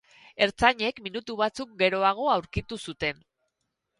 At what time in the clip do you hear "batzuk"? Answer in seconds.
1.41-1.75